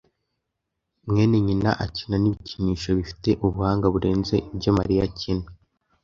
mwene 1.07 1.37
nyina 1.45 1.71
akina 1.85 2.15
n 2.19 2.25
ibikinisho 2.29 2.89
bifite 2.99 3.29
ubuhanga 3.45 3.85
burenze 3.93 4.35
ibyo 4.53 4.69
Mariya 4.77 5.03
akina. 5.09 5.47